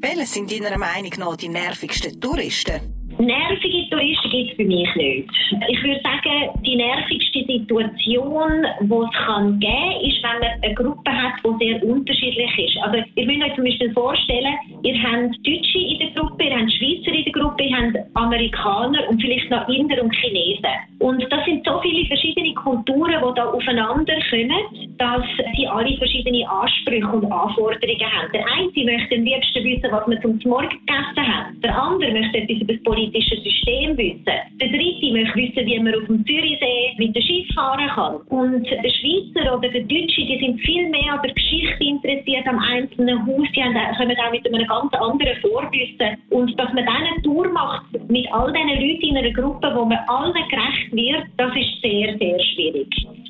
Welche 0.00 0.26
sind 0.26 0.52
deiner 0.52 0.78
Meinung 0.78 1.12
nach 1.18 1.36
die 1.36 1.48
nervigsten 1.48 2.20
Touristen? 2.20 2.97
Nervige 3.18 3.90
Touristen 3.90 4.30
gibt 4.30 4.50
es 4.50 4.56
für 4.56 4.64
mich 4.64 4.94
nicht. 4.94 5.28
Ich 5.68 5.82
würde 5.82 6.00
sagen, 6.02 6.50
die 6.64 6.76
nervigste 6.76 7.44
Situation, 7.44 8.64
die 8.80 8.94
es 8.94 9.26
kann 9.26 9.58
geben 9.58 9.74
kann, 9.74 10.00
ist, 10.06 10.22
wenn 10.22 10.38
man 10.40 10.62
eine 10.62 10.74
Gruppe 10.74 11.10
hat, 11.10 11.34
die 11.44 11.66
sehr 11.66 11.82
unterschiedlich 11.82 12.58
ist. 12.58 12.76
Also, 12.82 13.02
ihr 13.16 13.26
müsst 13.26 13.42
euch 13.42 13.54
zum 13.56 13.64
Beispiel 13.64 13.92
vorstellen, 13.92 14.54
ihr 14.84 15.02
habt 15.02 15.34
Deutsche 15.44 15.78
in 15.78 15.98
der 15.98 16.10
Gruppe, 16.14 16.44
ihr 16.44 16.58
habt 16.58 16.72
Schweizer 16.72 17.12
in 17.12 17.24
der 17.24 17.32
Gruppe, 17.32 17.64
ihr 17.64 17.76
habt 17.76 17.96
Amerikaner 18.14 19.08
und 19.08 19.20
vielleicht 19.20 19.50
noch 19.50 19.68
Inder 19.68 20.00
und 20.00 20.14
Chinesen. 20.14 20.74
Und 21.00 21.26
das 21.30 21.44
sind 21.44 21.66
so 21.66 21.80
viele 21.80 22.06
verschiedene 22.06 22.54
Kulturen, 22.54 23.14
die 23.18 23.34
da 23.34 23.50
aufeinander 23.50 24.14
kommen, 24.30 24.96
dass 24.98 25.26
sie 25.56 25.66
alle 25.66 25.96
verschiedene 25.96 26.48
Ansprüche 26.48 27.08
und 27.08 27.24
Anforderungen 27.32 28.12
haben. 28.12 28.32
Der 28.32 28.44
eine 28.46 28.84
möchte 28.84 29.16
am 29.16 29.24
liebsten 29.24 29.64
wissen, 29.64 29.90
was 29.90 30.06
man 30.06 30.22
zum 30.22 30.38
Morgen 30.44 30.68
gegessen 30.68 31.26
hat. 31.26 31.46
Der 31.64 31.76
andere 31.76 32.12
möchte 32.12 32.38
etwas 32.38 32.60
über 32.62 32.74
das 32.74 32.82
politische 33.08 33.36
System 33.42 33.96
wissen. 33.96 34.24
Der 34.26 34.68
dritte 34.68 35.12
möchte 35.12 35.36
wissen, 35.36 35.66
wie 35.66 35.78
man 35.78 35.94
auf 35.94 36.06
dem 36.06 36.24
Zürichsee 36.26 36.94
mit 36.98 37.14
dem 37.14 37.22
Schiff 37.22 37.46
fahren 37.54 37.88
kann. 37.88 38.16
Und 38.28 38.64
der 38.64 38.90
Schweizer 38.90 39.56
oder 39.56 39.68
der 39.68 39.82
Deutsche, 39.82 40.22
die 40.26 40.38
sind 40.40 40.60
viel 40.60 40.88
mehr 40.88 41.14
an 41.14 41.20
der 41.22 41.32
Geschichte 41.32 41.84
interessiert, 41.84 42.46
am 42.46 42.58
einzelnen 42.58 43.26
Haus. 43.26 43.46
Die 43.54 43.62
kommen 43.62 44.16
auch 44.16 44.30
mit 44.30 44.54
einem 44.54 44.66
ganz 44.66 44.92
anderen 44.94 45.36
Vorwissen. 45.40 46.18
Und 46.30 46.58
dass 46.58 46.72
man 46.72 46.86
dann 46.86 46.96
eine 46.96 47.22
Tour 47.22 47.48
macht 47.52 47.86
mit 48.08 48.30
all 48.32 48.52
diesen 48.52 48.68
Leuten 48.68 49.06
in 49.06 49.16
einer 49.16 49.32
Gruppe, 49.32 49.72
wo 49.74 49.84
man 49.84 49.98
allen 50.08 50.32
gerecht 50.32 50.92
wird, 50.92 51.24
das 51.36 51.52
ist 51.56 51.80
sehr, 51.82 52.16
sehr 52.18 52.40
schwierig. 52.40 52.88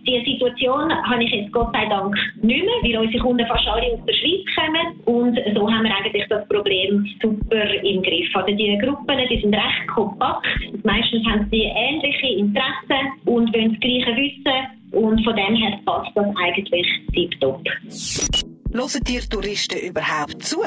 Diese 0.09 0.25
Situation 0.25 0.91
habe 0.91 1.23
ich 1.23 1.31
jetzt 1.31 1.53
Gott 1.53 1.69
sei 1.75 1.85
Dank 1.87 2.17
nicht 2.41 2.65
mehr, 2.65 2.75
weil 2.83 3.05
unsere 3.05 3.23
Kunden 3.23 3.47
fast 3.47 3.67
alle 3.69 3.93
aus 3.93 4.00
der 4.07 4.15
Schweiz 4.15 4.41
kommen. 4.57 5.00
Und 5.05 5.38
so 5.55 5.71
haben 5.71 5.85
wir 5.85 5.95
eigentlich 5.95 6.25
das 6.31 6.49
Problem 6.49 7.07
super 7.21 7.75
im 7.85 8.03
Griff. 8.03 8.35
Also 8.35 8.57
die 8.57 8.79
Gruppen, 8.79 9.19
die 9.29 9.41
sind 9.41 9.55
recht 9.55 9.87
kompakt. 9.95 10.47
Meistens 10.83 11.27
haben 11.27 11.47
sie 11.50 11.65
ähnliche 11.65 12.27
Interessen 12.38 13.12
und 13.27 13.53
wollen 13.55 13.73
das 13.73 13.81
Gleiche 13.81 14.17
wissen. 14.17 14.59
Und 14.93 15.23
von 15.23 15.37
dem 15.37 15.55
her 15.57 15.79
passt 15.85 16.11
das 16.15 16.27
eigentlich 16.43 16.87
tiptop. 17.12 17.62
Hören 18.73 19.05
dir 19.07 19.21
Touristen 19.29 19.79
überhaupt 19.88 20.43
zu? 20.43 20.62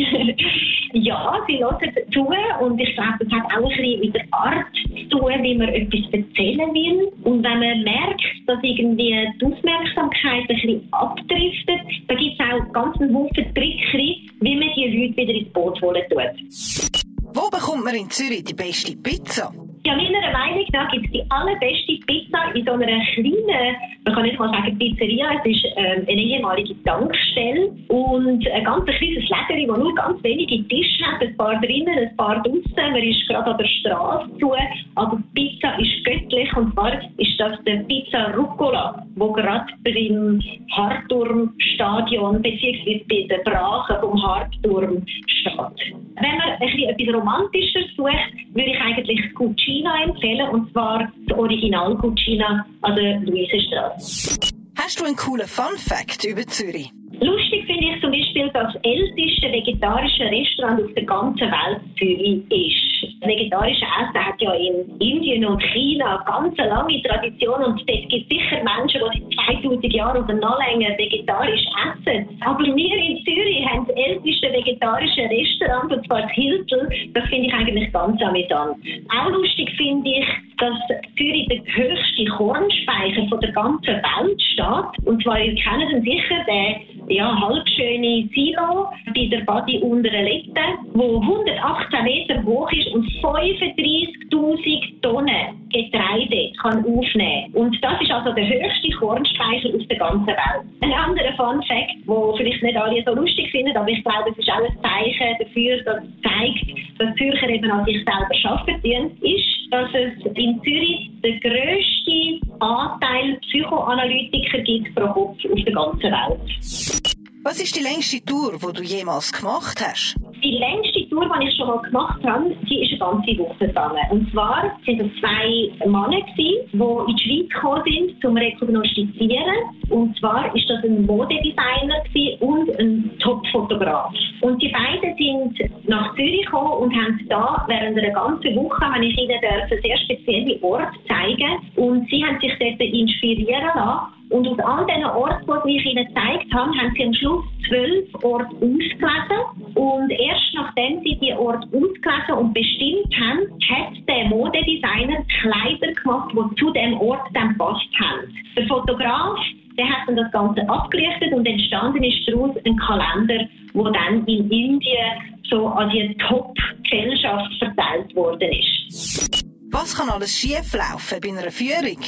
ja, 0.92 1.40
sie 1.46 1.58
hören 1.58 1.92
zu 2.12 2.26
und 2.60 2.78
ich 2.78 2.94
glaube, 2.94 3.24
das 3.24 3.32
hat 3.32 3.44
auch 3.52 3.70
ein 3.70 3.76
bisschen 3.76 4.00
mit 4.00 4.14
der 4.14 4.26
Art 4.32 4.66
zu 4.74 5.08
tun, 5.08 5.42
wie 5.42 5.54
man 5.56 5.68
etwas 5.68 6.00
erzählen 6.12 6.74
will. 6.74 7.12
Und 7.24 7.42
wenn 7.42 7.58
man 7.58 7.82
merkt, 7.82 8.22
dass 8.46 8.58
irgendwie 8.62 9.32
die 9.38 9.46
Aufmerksamkeit 9.46 10.42
ein 10.42 10.46
bisschen 10.48 10.88
abdriftet, 10.92 11.80
dann 12.08 12.16
gibt 12.16 12.40
es 12.40 12.46
auch 12.46 12.72
ganz 12.72 13.00
einen 13.00 13.14
Haufen 13.14 13.54
Tricks, 13.54 13.92
wie 13.92 14.56
man 14.56 14.68
die 14.74 14.86
Leute 14.86 15.16
wieder 15.16 15.34
ins 15.34 15.52
Boot 15.52 15.80
holen 15.82 16.02
tut. 16.10 17.00
Wo 17.32 17.48
bekommt 17.48 17.84
man 17.84 17.94
in 17.94 18.10
Zürich 18.10 18.44
die 18.44 18.54
beste 18.54 18.96
Pizza? 18.96 19.52
Ja, 19.82 19.96
meiner 19.96 20.30
Meinung 20.30 20.66
nach 20.72 20.90
gibt 20.90 21.06
es 21.06 21.12
die 21.12 21.24
allerbeste 21.30 21.96
Pizza 22.06 22.54
in 22.54 22.66
so 22.66 22.72
einer 22.72 23.00
kleinen, 23.14 23.76
man 24.04 24.14
kann 24.14 24.24
nicht 24.24 24.38
mal 24.38 24.50
sagen 24.52 24.78
Pizzeria, 24.78 25.40
es 25.42 25.56
ist 25.56 25.64
ähm, 25.76 26.04
eine 26.06 26.20
ehemalige 26.20 26.74
Tankstelle 26.82 27.72
und 27.88 28.46
ein 28.46 28.64
ganz 28.64 28.84
kleines 28.84 29.24
Lädeli, 29.30 29.66
wo 29.68 29.76
nur 29.76 29.94
ganz 29.94 30.22
wenige 30.22 30.68
Tische 30.68 31.06
hat, 31.06 31.22
ein 31.22 31.34
paar 31.34 31.58
drinnen, 31.62 31.98
ein 31.98 32.14
paar 32.16 32.42
draußen, 32.42 32.74
man 32.76 32.96
ist 32.96 33.26
gerade 33.26 33.52
an 33.52 33.56
der 33.56 33.64
Straße 33.64 34.38
zu, 34.38 34.52
aber 34.96 35.18
die 35.34 35.48
Pizza 35.48 35.78
ist 35.78 36.04
göttlich 36.04 36.54
und 36.56 36.74
zwar 36.74 36.92
ist 37.16 37.40
das 37.40 37.64
der 37.64 37.76
Pizza 37.84 38.34
Rucola, 38.36 39.02
wo 39.16 39.32
gerade 39.32 39.72
beim 39.82 40.42
Hartturmstadion 40.72 42.42
bzw. 42.42 43.04
bei 43.08 43.26
der 43.28 43.50
Brache 43.50 43.98
vom 44.00 44.19
Hartturm 44.40 45.04
steht. 45.06 45.96
Wenn 46.16 46.36
man 46.36 46.50
ein 46.50 46.58
bisschen 46.60 46.88
etwas 46.90 47.14
Romantisches 47.14 47.96
sucht, 47.96 48.54
würde 48.54 48.70
ich 48.70 48.80
eigentlich 48.80 49.34
Cucina 49.34 50.04
empfehlen, 50.04 50.48
und 50.50 50.72
zwar 50.72 51.10
das 51.26 51.38
Original 51.38 51.96
Cucina 51.96 52.66
an 52.82 52.96
der 52.96 53.20
Luisenstraße. 53.20 54.40
Hast 54.76 55.00
du 55.00 55.04
einen 55.04 55.16
coolen 55.16 55.46
Fun 55.46 55.76
Fact 55.76 56.24
über 56.24 56.46
Zürich? 56.46 56.90
Lustig 57.20 57.59
finde 57.80 58.00
zum 58.00 58.10
Beispiel, 58.12 58.50
das 58.52 58.74
älteste 58.82 59.52
vegetarische 59.52 60.24
Restaurant 60.24 60.84
auf 60.84 60.94
der 60.94 61.04
ganzen 61.04 61.50
Welt 61.50 61.80
Zürich 61.98 62.42
ist. 62.50 62.90
Vegetarische 63.22 63.84
Essen 63.84 64.26
hat 64.26 64.40
ja 64.40 64.52
in 64.52 64.98
Indien 64.98 65.44
und 65.46 65.62
China 65.72 66.22
ganz 66.26 66.58
eine 66.58 66.68
lange 66.68 67.02
Tradition 67.02 67.64
und 67.64 67.80
dort 67.88 68.08
gibt 68.08 68.30
es 68.30 68.38
sicher 68.38 68.62
Menschen, 68.62 69.00
die 69.14 69.36
seit 69.46 69.62
2000 69.62 69.92
Jahren 69.92 70.24
oder 70.24 70.34
noch 70.34 70.58
länger 70.58 70.96
vegetarisch 70.98 71.64
essen. 71.88 72.28
Aber 72.40 72.64
wir 72.64 72.96
in 72.96 73.24
Zürich 73.24 73.66
haben 73.66 73.86
das 73.86 73.96
älteste 73.96 74.52
vegetarische 74.52 75.22
Restaurant, 75.22 75.92
und 75.92 76.06
zwar 76.06 76.22
das 76.22 76.30
Hiltel. 76.32 76.88
Das 77.14 77.24
finde 77.28 77.48
ich 77.48 77.54
eigentlich 77.54 77.92
ganz 77.92 78.20
amüsant. 78.22 78.76
Auch 79.08 79.30
lustig 79.30 79.70
finde 79.76 80.10
ich, 80.10 80.26
dass 80.58 80.76
Zürich 81.16 81.48
der 81.48 81.60
höchste 81.64 82.24
Kornspeicher 82.36 83.26
von 83.28 83.40
der 83.40 83.52
ganzen 83.52 83.94
Welt 83.94 84.42
steht. 84.42 85.06
Und 85.06 85.22
zwar, 85.22 85.40
ihr 85.40 85.54
kennt 85.54 85.90
ihn 85.92 86.02
sicher, 86.02 86.44
den 86.46 86.99
ja, 87.10 87.40
halbschöne 87.40 88.28
Silo 88.34 88.88
bei 89.14 89.26
der 89.26 89.44
Badi 89.44 89.78
unter 89.78 90.10
Lette, 90.10 90.60
wo 90.94 91.20
118 91.20 92.04
Meter 92.04 92.42
hoch 92.44 92.70
ist 92.72 92.88
und 92.94 93.04
35.000 93.22 95.00
Tonnen 95.02 95.60
Getreide 95.70 96.52
kann 96.60 96.84
aufnehmen 96.84 97.54
Und 97.54 97.76
das 97.82 98.00
ist 98.00 98.10
also 98.10 98.32
der 98.32 98.46
höchste 98.46 98.90
Kornspeicher 98.98 99.68
auf 99.74 99.86
der 99.88 99.98
ganzen 99.98 100.26
Welt. 100.26 100.64
Ein 100.82 100.92
anderer 100.92 101.32
Fun 101.36 101.62
Fact, 101.62 101.94
wo 102.06 102.34
vielleicht 102.36 102.62
nicht 102.62 102.76
alle 102.76 103.02
so 103.04 103.14
lustig 103.14 103.50
finden, 103.50 103.76
aber 103.76 103.88
ich 103.88 104.02
glaube, 104.02 104.30
es 104.30 104.38
ist 104.38 104.50
auch 104.50 104.58
ein 104.58 104.76
Zeichen 104.82 105.36
dafür, 105.38 105.82
dass 105.84 106.02
es 106.02 106.10
zeigt, 106.22 106.98
dass 106.98 107.14
Zürcher 107.16 107.48
eben 107.48 107.70
an 107.70 107.84
sich 107.84 108.04
selber 108.04 108.50
arbeiten, 108.50 109.16
ist, 109.22 109.72
dass 109.72 109.88
es 109.94 110.12
in 110.34 110.60
Zürich 110.62 111.10
den 111.22 111.40
grössten 111.40 112.40
Anteil 112.60 113.38
Psychoanalytiker 113.42 114.58
gibt 114.58 114.94
pro 114.94 115.06
Kopf 115.06 115.38
auf 115.44 115.64
der 115.64 115.72
ganzen 115.72 116.10
Welt. 116.10 116.99
Was 117.42 117.58
ist 117.58 117.74
die 117.74 117.82
längste 117.82 118.22
Tour, 118.22 118.52
die 118.52 118.72
du 118.74 118.82
jemals 118.82 119.32
gemacht 119.32 119.80
hast? 119.80 120.14
Die 120.44 120.58
längste 120.58 121.08
Tour, 121.08 121.24
die 121.24 121.48
ich 121.48 121.56
schon 121.56 121.68
mal 121.68 121.80
gemacht 121.80 122.22
habe, 122.22 122.54
die 122.68 122.82
ist 122.82 123.00
eine 123.00 123.12
ganze 123.12 123.38
Woche 123.38 123.66
gegangen. 123.66 123.96
Und 124.10 124.30
zwar 124.30 124.70
sind 124.84 125.00
es 125.00 125.08
zwei 125.20 125.70
Männer, 125.88 126.20
die 126.36 126.58
in 126.70 127.16
die 127.16 127.22
Schweiz 127.22 127.48
gekommen 127.48 127.82
sind, 127.86 128.20
zum 128.20 128.36
Rekognoszieren. 128.36 129.56
Und 129.88 130.18
zwar 130.18 130.54
ist 130.54 130.68
das 130.68 130.84
ein 130.84 131.06
Modedesigner 131.06 132.04
und 132.40 132.78
ein 132.78 133.10
Top-Fotograf. 133.20 134.12
Und 134.42 134.60
die 134.60 134.68
beiden 134.68 135.16
sind 135.16 135.88
nach 135.88 136.14
Zürich 136.16 136.44
gekommen 136.44 136.72
und 136.72 136.94
haben 136.94 137.26
da 137.30 137.64
während 137.68 137.96
einer 137.96 138.12
ganzen 138.12 138.54
Woche, 138.54 138.84
habe 138.84 139.06
ich 139.06 139.16
ihnen 139.16 139.40
sehr 139.40 139.98
spezielle 140.04 140.62
Orte 140.62 140.92
zeigen. 141.08 141.56
Und 141.76 142.06
sie 142.10 142.22
haben 142.22 142.38
sich 142.38 142.52
dort 142.60 142.80
inspirieren 142.80 143.70
lassen 143.74 144.19
und 144.30 144.46
aus 144.46 144.58
all 144.60 144.86
diesen 144.86 145.04
Orten, 145.04 145.68
die 145.68 145.76
ich 145.76 145.86
Ihnen 145.86 146.06
gezeigt 146.06 146.54
habe, 146.54 146.70
haben 146.78 146.92
Sie 146.96 147.04
am 147.04 147.14
Schluss 147.14 147.44
zwölf 147.68 148.24
Orte 148.24 148.54
ausgelesen. 148.54 149.74
Und 149.74 150.10
erst 150.10 150.54
nachdem 150.54 151.02
Sie 151.02 151.18
die 151.20 151.32
Orte 151.32 151.66
ausgelesen 151.66 152.34
und 152.38 152.54
bestimmt 152.54 153.12
haben, 153.18 153.40
hat 153.68 154.08
der 154.08 154.24
Modedesigner 154.26 155.24
Kleider 155.40 155.92
gemacht, 155.92 156.32
die 156.32 156.54
zu 156.56 156.70
dem 156.70 157.00
Ort 157.00 157.26
dann 157.34 157.56
passt 157.58 157.90
haben. 157.98 158.32
Der 158.56 158.66
Fotograf 158.66 159.38
der 159.78 159.88
hat 159.88 160.08
dann 160.08 160.16
das 160.16 160.30
Ganze 160.32 160.68
abgelichtet 160.68 161.32
und 161.32 161.46
entstanden 161.46 162.02
ist 162.02 162.28
daraus 162.28 162.54
ein 162.66 162.76
Kalender, 162.76 163.46
wo 163.72 163.84
dann 163.84 164.26
in 164.26 164.50
Indien 164.50 165.40
so 165.48 165.68
an 165.68 165.88
die 165.90 166.14
Top-Gesellschaft 166.28 167.50
verteilt 167.58 168.14
worden 168.14 168.50
ist. 168.52 169.42
Was 169.70 169.96
kann 169.96 170.10
alles 170.10 170.36
schieflaufen 170.38 171.20
bei 171.22 171.28
einer 171.30 171.50
Führung? 171.50 171.98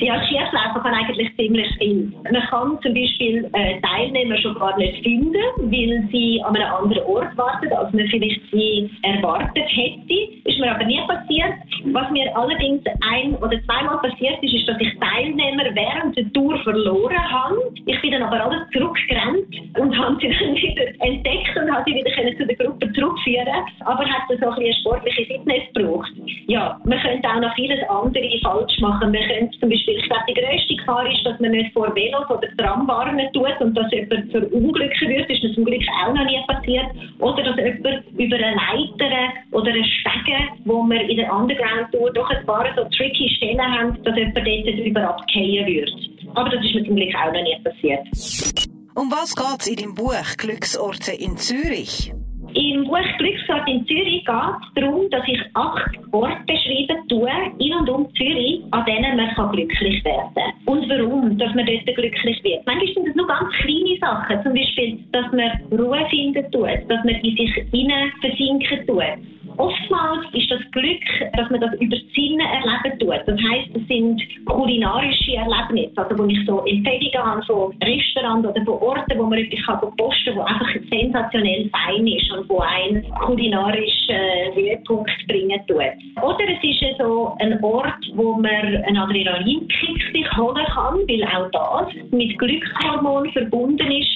Ja, 0.00 0.22
Schieflaufen 0.26 0.82
kann 0.82 0.94
eigentlich 0.94 1.34
ziemlich 1.36 1.68
viel. 1.78 2.12
Man 2.30 2.42
kann 2.42 2.78
zum 2.82 2.94
Beispiel 2.94 3.50
äh, 3.52 3.80
Teilnehmer 3.80 4.36
schon 4.38 4.54
gar 4.54 4.76
nicht 4.78 5.02
finden, 5.02 5.34
weil 5.34 6.08
sie 6.12 6.40
an 6.44 6.54
einem 6.54 6.72
anderen 6.72 7.04
Ort 7.04 7.36
warten, 7.36 7.72
als 7.72 7.92
man 7.92 8.06
vielleicht 8.06 8.40
sie 8.52 8.88
erwartet 9.02 9.64
hätte. 9.66 10.14
Ist 10.44 10.58
mir 10.60 10.70
aber 10.72 10.84
nie 10.84 11.00
passiert. 11.06 11.54
Was 11.92 12.10
mir 12.10 12.36
allerdings 12.36 12.82
ein- 13.10 13.36
oder 13.36 13.60
zweimal 13.64 13.98
passiert 13.98 14.42
ist, 14.42 14.54
ist, 14.54 14.68
dass 14.68 14.80
ich 14.80 14.92
Teilnehmer 15.00 15.64
während 15.74 16.16
der 16.16 16.32
Tour 16.32 16.58
verloren 16.62 17.30
habe. 17.30 17.56
Ich 17.86 18.00
bin 18.00 18.12
dann 18.12 18.22
aber 18.22 18.44
alles 18.44 18.68
zurückgerannt 18.72 19.46
und 19.78 19.98
habe 19.98 20.16
sie 20.20 20.28
dann 20.28 20.54
wieder 20.54 20.86
entdeckt 21.00 21.56
und 21.56 21.70
habe 21.72 21.84
sie 21.86 21.96
wieder 21.96 22.36
zu 22.36 22.46
der 22.46 22.56
Gruppe 22.56 22.92
zurückführen 22.92 23.48
Aber 23.84 24.04
hat 24.04 24.22
so 24.28 24.34
ein 24.46 24.68
eine 24.68 24.74
sportliche 24.74 25.24
Fitness 25.26 25.62
gebraucht. 25.74 26.12
Ja, 26.46 26.80
man 26.84 27.00
könnte 27.00 27.28
auch 27.28 27.40
noch 27.40 27.54
vieles 27.54 27.80
andere 27.88 28.38
falsch 28.42 28.78
machen. 28.80 29.12
Man 29.12 29.22
könnte 29.22 29.58
zum 29.58 29.70
Beispiel 29.70 29.87
ich 29.88 30.02
glaube, 30.04 30.24
die 30.28 30.34
grösste 30.34 30.76
Gefahr 30.76 31.10
ist, 31.10 31.24
dass 31.24 31.40
man 31.40 31.50
nicht 31.50 31.72
vor 31.72 31.94
Velos 31.94 32.28
oder 32.30 32.48
Tram 32.56 32.86
warnen 32.86 33.28
tut 33.32 33.60
und 33.60 33.74
dass 33.74 33.90
jemand 33.92 34.30
verunglücken 34.30 35.08
wird. 35.08 35.30
Das 35.30 35.42
ist 35.42 35.54
zum 35.54 35.64
Glück 35.64 35.82
auch 36.04 36.14
noch 36.14 36.24
nie 36.24 36.40
passiert. 36.46 36.86
Oder 37.18 37.42
dass 37.42 37.56
jemand 37.56 38.06
über 38.18 38.36
eine 38.36 38.56
Leiter 38.56 39.32
oder 39.52 39.70
einen 39.70 39.84
Stege, 39.84 40.38
wo 40.64 40.82
wir 40.84 41.00
in 41.08 41.16
der 41.16 41.32
Underground-Tour 41.32 42.12
doch 42.12 42.30
ein 42.30 42.44
paar 42.46 42.66
so 42.76 42.84
tricky 42.96 43.28
Stellen 43.36 43.60
haben, 43.60 44.02
dass 44.02 44.16
jemand 44.16 44.36
dort 44.36 44.78
drüber 44.78 45.08
abgehen 45.08 45.66
würde. 45.66 45.92
Aber 46.34 46.50
das 46.50 46.64
ist 46.64 46.74
mir 46.74 46.84
zum 46.84 46.96
Glück 46.96 47.14
auch 47.14 47.32
noch 47.32 47.42
nie 47.42 47.58
passiert. 47.64 48.68
Um 48.94 49.10
was 49.12 49.34
geht 49.34 49.60
es 49.60 49.66
in 49.68 49.76
deinem 49.76 49.94
Buch 49.94 50.36
Glücksorte 50.36 51.12
in 51.12 51.36
Zürich? 51.36 52.12
Im 52.58 52.82
Buch 52.82 52.98
Glücksort 53.18 53.68
in 53.68 53.86
Zürich 53.86 54.24
geht 54.24 54.34
es 54.34 54.74
darum, 54.74 55.08
dass 55.10 55.22
ich 55.28 55.40
acht 55.54 55.96
Orte 56.10 56.42
beschreiben 56.44 57.06
tue, 57.08 57.30
in 57.60 57.72
und 57.72 57.88
um 57.88 58.12
Zürich, 58.16 58.62
an 58.72 58.84
denen 58.84 59.16
man 59.16 59.32
kann 59.36 59.52
glücklich 59.52 60.04
werden 60.04 60.34
kann. 60.34 60.52
Und 60.66 60.90
warum, 60.90 61.38
dass 61.38 61.54
man 61.54 61.66
dort 61.66 61.86
glücklich 61.86 62.42
wird. 62.42 62.66
Manchmal 62.66 62.94
sind 62.94 63.06
das 63.06 63.14
nur 63.14 63.28
ganz 63.28 63.48
kleine 63.62 63.96
Sachen, 64.00 64.42
zum 64.42 64.54
Beispiel, 64.54 64.98
dass 65.12 65.30
man 65.30 65.78
Ruhe 65.78 66.04
finden 66.10 66.50
tut, 66.50 66.82
dass 66.88 67.04
man 67.04 67.14
in 67.22 67.36
sich 67.36 67.54
hinein 67.70 68.10
versinken 68.20 68.84
tut. 68.88 69.04
Oftmals 69.58 70.24
ist 70.34 70.50
das 70.50 70.60
Glück, 70.70 71.02
dass 71.36 71.50
man 71.50 71.60
das 71.60 71.74
über 71.80 71.96
Sinne 72.14 72.44
erleben 72.44 72.98
tut. 73.00 73.22
Das 73.26 73.38
heisst, 73.50 73.74
es 73.74 73.86
sind 73.88 74.22
kulinarische 74.46 75.34
Erlebnisse, 75.34 75.92
also 75.96 76.16
wo 76.16 76.26
ich 76.26 76.38
so 76.46 76.60
Empfehlungen 76.64 77.24
habe 77.24 77.42
von 77.42 77.74
Restaurants 77.82 78.48
oder 78.48 78.64
von 78.64 78.78
Orten, 78.78 79.18
wo 79.18 79.24
man 79.24 79.38
etwas 79.40 79.64
kann 79.66 79.80
posten 79.96 80.34
kann, 80.34 80.36
wo 80.36 80.42
einfach 80.42 80.68
sensationell 80.88 81.68
fein 81.70 82.06
ist 82.06 82.30
und 82.30 82.48
wo 82.48 82.60
einen 82.60 83.02
kulinarischen 83.26 84.14
äh, 84.14 84.54
Höhepunkt 84.54 85.10
bringen 85.26 85.60
tut. 85.66 86.22
Oder 86.22 86.44
es 86.46 86.62
ist 86.62 86.98
so 86.98 87.34
ein 87.40 87.62
Ort, 87.62 88.04
wo 88.14 88.34
man 88.34 88.46
einen 88.46 88.96
Adrenalinkick 88.96 90.02
sich 90.12 90.36
holen 90.36 90.66
kann, 90.66 90.98
weil 91.08 91.24
auch 91.24 91.50
das 91.50 91.94
mit 92.12 92.38
Glückshormon 92.38 93.30
verbunden 93.32 93.90
ist. 93.90 94.08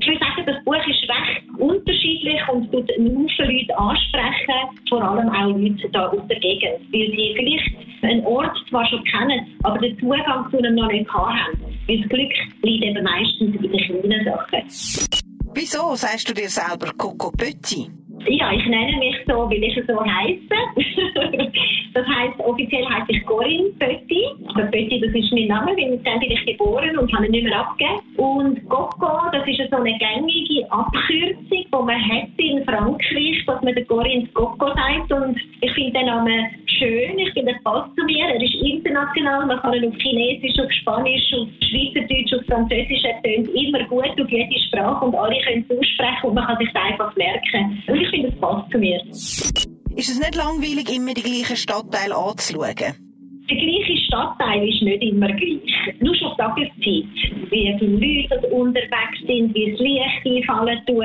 Ich 0.00 0.06
würde 0.08 0.20
sagen, 0.20 0.44
das 0.46 0.64
Buch 0.64 0.86
ist 0.86 1.08
recht 1.08 1.42
unterschiedlich 1.58 2.40
und 2.48 2.70
tut 2.70 2.88
Haufen 3.36 3.56
Leute 3.56 3.78
ansprechen, 3.78 4.78
vor 4.88 5.02
allem 5.02 5.28
auch 5.28 5.56
Leute 5.56 5.88
da 5.92 6.08
aus 6.08 6.20
der 6.28 6.40
Gegend, 6.40 6.80
weil 6.92 7.10
sie 7.10 7.34
vielleicht 7.36 8.04
einen 8.04 8.24
Ort 8.24 8.56
zwar 8.68 8.86
schon 8.88 9.02
kennen, 9.04 9.46
aber 9.62 9.78
den 9.78 9.98
Zugang 9.98 10.50
zu 10.50 10.58
einem 10.58 10.74
noch 10.74 10.90
nicht 10.90 11.12
haben. 11.12 11.58
Weil 11.86 12.00
das 12.00 12.08
Glück 12.08 12.32
liegt 12.62 12.84
eben 12.84 13.04
meistens 13.04 13.56
in 13.56 13.72
den 13.72 14.02
kleinen 14.02 14.24
Sachen. 14.24 15.18
Wieso 15.54 15.94
sagst 15.94 16.28
du 16.28 16.34
dir 16.34 16.48
selber 16.48 16.92
Coco 16.96 17.30
Petit? 17.30 17.90
Ja, 18.28 18.52
ich 18.52 18.66
nenne 18.66 18.96
mich 18.98 19.16
so, 19.26 19.48
weil 19.48 19.62
ich 19.62 19.74
so 19.86 20.04
heiße. 20.04 20.48
das 21.94 22.06
heisst, 22.06 22.40
offiziell 22.40 22.84
heiße 22.84 23.12
ich 23.12 23.24
Corinne 23.24 23.70
Pötti. 23.78 24.24
Also 24.48 24.70
Pötti, 24.70 25.00
das 25.00 25.14
ist 25.14 25.32
mein 25.32 25.46
Name, 25.46 25.72
weil 25.76 25.98
dann 25.98 26.18
bin 26.18 26.30
ich 26.32 26.44
geboren 26.44 26.98
und 26.98 27.12
habe 27.14 27.26
ihn 27.26 27.32
nicht 27.32 27.44
mehr 27.44 27.60
abgegeben. 27.60 28.00
Und 28.16 28.68
Coco, 28.68 29.30
das 29.32 29.46
ist 29.46 29.70
so 29.70 29.76
eine 29.76 29.96
gängige 29.98 30.70
Abkürzung, 30.72 31.44
die 31.50 31.66
man 31.70 32.08
hat 32.08 32.28
in 32.38 32.64
Frankreich, 32.64 33.44
dass 33.46 33.62
man 33.62 33.74
den 33.74 33.86
Corinne 33.86 34.26
Coco 34.34 34.66
sagt. 34.74 35.12
Und 35.12 35.38
ich 35.60 35.72
finde 35.72 35.92
den 35.92 36.06
Namen 36.06 36.46
schön, 36.78 37.18
ich 37.18 37.32
finde, 37.32 37.52
er 37.52 37.60
passt 37.64 37.94
zu 37.96 38.04
mir. 38.04 38.26
Er 38.26 38.40
ist 38.40 38.54
international, 38.54 39.46
man 39.46 39.60
kann 39.60 39.74
ihn 39.74 39.88
auf 39.88 39.96
Chinesisch, 39.98 40.58
auf 40.58 40.70
Spanisch, 40.72 41.32
auf 41.34 41.48
Schweizerdeutsch, 41.60 42.32
auf 42.34 42.46
Französisch, 42.46 43.04
er 43.04 43.22
tönt 43.22 43.48
immer 43.48 43.84
gut 43.88 44.20
auf 44.20 44.30
jede 44.30 44.58
Sprache 44.68 45.04
und 45.04 45.14
alle 45.14 45.38
können 45.42 45.64
es 45.68 45.76
aussprechen 45.76 46.24
und 46.24 46.34
man 46.34 46.46
kann 46.46 46.58
sich 46.58 46.74
einfach 46.74 47.14
merken. 47.16 47.82
Und 47.86 48.00
ich 48.00 48.08
finde, 48.10 48.28
es 48.28 48.40
passt 48.40 48.70
zu 48.70 48.78
mir. 48.78 49.00
Ist 49.96 50.10
es 50.10 50.18
nicht 50.18 50.34
langweilig, 50.34 50.94
immer 50.94 51.14
die 51.14 51.22
gleichen 51.22 51.56
Stadtteile 51.56 52.16
anzuschauen? 52.16 53.05
Der 53.48 53.56
gleiche 53.56 53.96
Stadtteil 54.06 54.68
ist 54.68 54.82
nicht 54.82 55.02
immer 55.02 55.28
gleich. 55.28 55.60
Nur 56.00 56.14
schon 56.16 56.36
Tageszeit, 56.36 56.74
wie 56.82 57.76
viele 57.78 58.26
Leute 58.28 58.46
unterwegs 58.48 59.20
sind, 59.24 59.54
wie 59.54 59.70
das 59.70 59.80
Licht 59.80 60.48
einfallen 60.48 60.80
tut, 60.84 61.04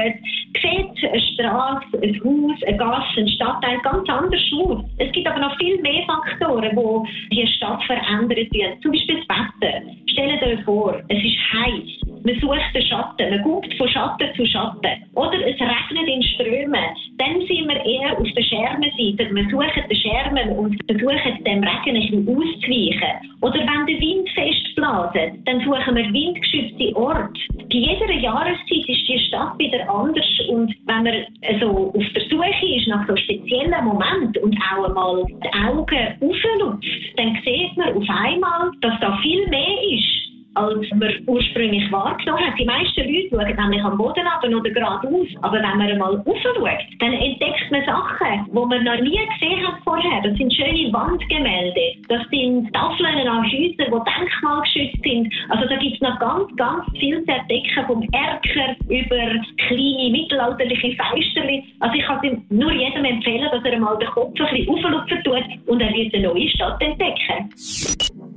sieht 0.60 1.12
eine 1.12 1.22
Straße, 1.22 2.02
ein 2.02 2.24
Haus, 2.24 2.64
eine 2.66 2.78
Gasse, 2.78 3.20
ein 3.20 3.28
Stadtteil 3.28 3.78
ganz 3.84 4.10
anders 4.10 4.42
aus. 4.54 4.84
Es 4.98 5.12
gibt 5.12 5.28
aber 5.28 5.40
noch 5.40 5.56
viel 5.58 5.80
mehr 5.82 6.04
Faktoren, 6.08 7.06
die 7.32 7.36
die 7.36 7.48
Stadt 7.48 7.84
verändern. 7.84 8.82
Zum 8.82 8.92
Beispiel 8.92 9.24
das 9.28 9.38
Wetter. 9.38 9.82
Stellt 10.08 10.42
euch 10.42 10.66
vor, 10.66 11.00
es 11.10 11.24
ist 11.24 11.54
heiß. 11.54 12.01
Man 12.24 12.40
sucht 12.40 12.76
den 12.76 12.86
Schatten, 12.86 13.30
man 13.30 13.44
guckt 13.44 13.74
von 13.76 13.88
Schatten 13.88 14.28
zu 14.36 14.46
Schatten. 14.46 15.04
Oder 15.16 15.40
es 15.42 15.60
regnet 15.60 16.08
in 16.08 16.24
Strömen. 16.24 16.86
Dann 17.18 17.40
sind 17.48 17.68
wir 17.68 17.86
eher 17.86 18.20
auf 18.20 18.28
der 18.36 18.44
Schermenseite. 18.44 19.34
Wir 19.34 19.50
suchen 19.50 19.90
den 19.90 19.98
Schermen 19.98 20.50
und 20.58 20.78
versuchen 20.86 21.44
dem 21.44 21.64
Regen 21.64 21.96
ein 21.96 22.02
bisschen 22.02 22.28
auszuweichen. 22.28 23.32
Oder 23.42 23.60
wenn 23.60 23.86
der 23.88 24.00
Wind 24.00 24.30
fest 24.36 24.76
blaset, 24.76 25.34
dann 25.46 25.60
suchen 25.62 25.96
wir 25.96 26.14
windgeschützte 26.14 26.96
Orte. 26.96 27.42
Bei 27.58 27.78
jeder 27.78 28.12
Jahreszeit 28.14 28.86
ist 28.88 29.08
die 29.08 29.20
Stadt 29.28 29.58
wieder 29.58 29.90
anders 29.90 30.26
und 30.50 30.74
wenn 30.86 31.04
man 31.04 31.26
also 31.48 31.92
auf 31.96 32.06
der 32.14 32.24
Suche 32.30 32.76
ist 32.76 32.88
nach 32.88 33.08
so 33.08 33.16
speziellen 33.16 33.84
Momenten 33.84 34.44
und 34.44 34.58
auch 34.58 34.88
einmal 34.88 35.26
die 35.26 35.54
Augen 35.66 36.08
auflutzt, 36.22 36.88
dann 37.18 37.38
sieht 37.44 37.78
man 37.78 37.96
auf 37.96 38.10
einmal, 38.10 38.72
dass 38.82 39.00
da 39.00 39.18
viel 39.24 39.48
mehr 39.48 39.82
ist 39.90 40.21
als 40.56 40.90
man 40.92 41.14
ursprünglich 41.28 41.92
wahrgenommen 41.92 42.46
hat. 42.46 42.60
Die 42.60 42.66
meisten 42.66 43.02
Leute 43.02 43.30
schauen 43.30 43.56
nämlich 43.56 43.84
am 43.84 43.98
Boden 43.98 44.28
ab 44.28 44.44
oder 44.44 44.70
geradeaus. 44.70 45.28
Aber 45.42 45.58
wenn 45.58 45.78
man 45.78 45.82
einmal 45.82 46.16
raufschaut, 46.16 46.80
dann 47.00 47.14
entdeckt 47.14 47.72
man 47.72 47.86
Sachen, 47.86 48.46
die 48.48 48.54
man 48.54 48.84
noch 48.84 49.00
nie 49.02 49.20
gesehen 49.40 49.68
hat 49.68 49.80
vorher. 49.84 50.22
Das 50.24 50.38
sind 50.38 50.54
schöne 50.54 50.92
Wandgemälde. 50.92 51.96
Das 52.08 52.22
sind 52.30 52.74
Tafeln 52.74 53.28
an 53.28 53.44
Häusern, 53.44 53.92
die 53.92 54.12
denkmalgeschützt 54.12 55.04
sind. 55.04 55.34
Also 55.50 55.68
da 55.68 55.76
gibt 55.78 55.96
es 55.96 56.02
noch 56.02 56.20
ganz, 56.20 56.56
ganz 56.58 56.86
viel 57.00 57.24
zu 57.24 57.32
entdecken. 57.32 57.86
Vom 57.88 58.02
Erker 58.12 58.76
über 58.90 59.42
kleine 59.68 60.10
mittelalterliche 60.12 60.96
Feisterli. 60.96 61.64
Also 61.80 61.96
ich 61.96 62.04
kann 62.04 62.46
nur 62.50 62.72
jedem 62.72 63.06
empfehlen, 63.06 63.48
dass 63.52 63.64
er 63.64 63.74
einmal 63.74 63.98
den 63.98 64.10
Kopf 64.10 64.40
ein 64.40 64.56
bisschen 64.56 64.70
auflupfen 64.70 65.24
tut 65.24 65.68
und 65.68 65.82
er 65.82 65.94
wird 65.94 66.14
eine 66.14 66.28
neue 66.28 66.50
Stadt 66.50 66.82
entdecken. 66.82 67.50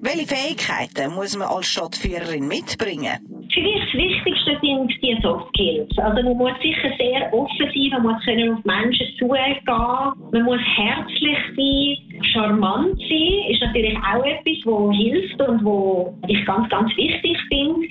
Welche 0.05 0.27
Fähigkeiten 0.27 1.15
muss 1.15 1.35
man 1.35 1.49
als 1.49 1.67
Stadtführerin 1.67 2.47
mitbringen? 2.47 3.17
Für 3.55 3.63
mich 3.63 3.81
das 3.81 3.95
Wichtigste 3.95 4.59
sind 4.61 4.93
die 5.01 5.19
Soft 5.23 5.49
Skills. 5.49 5.97
Also 5.97 6.23
man 6.23 6.37
muss 6.37 6.53
sicher 6.61 6.93
sehr 6.99 7.33
offen 7.33 7.71
sein, 7.73 7.89
man 7.91 8.03
muss 8.03 8.23
können 8.23 8.53
auf 8.53 8.65
Menschen 8.67 9.07
zugehen, 9.19 9.57
man 9.65 10.43
muss 10.43 10.61
herzlich 10.77 11.39
sein, 11.57 12.23
charmant 12.35 12.99
sein, 12.99 13.51
ist 13.51 13.63
natürlich 13.63 13.97
auch 13.97 14.25
etwas, 14.27 14.61
was 14.67 14.95
hilft 14.95 15.41
und 15.41 15.65
was 15.65 16.31
ich 16.31 16.45
ganz, 16.45 16.69
ganz 16.69 16.95
wichtig 16.99 17.39
finde. 17.49 17.89